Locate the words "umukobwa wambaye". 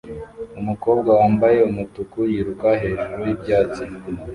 0.59-1.59